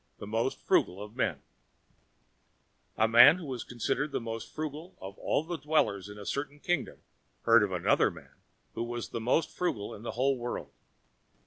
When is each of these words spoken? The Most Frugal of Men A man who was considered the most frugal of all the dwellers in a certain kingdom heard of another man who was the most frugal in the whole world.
The 0.17 0.25
Most 0.25 0.59
Frugal 0.59 0.99
of 0.99 1.15
Men 1.15 1.43
A 2.97 3.07
man 3.07 3.35
who 3.37 3.45
was 3.45 3.63
considered 3.63 4.11
the 4.11 4.19
most 4.19 4.51
frugal 4.51 4.97
of 4.99 5.15
all 5.19 5.43
the 5.43 5.57
dwellers 5.59 6.09
in 6.09 6.17
a 6.17 6.25
certain 6.25 6.59
kingdom 6.59 7.03
heard 7.43 7.61
of 7.61 7.71
another 7.71 8.09
man 8.09 8.33
who 8.73 8.81
was 8.83 9.09
the 9.09 9.21
most 9.21 9.51
frugal 9.55 9.93
in 9.93 10.01
the 10.01 10.13
whole 10.17 10.39
world. 10.39 10.71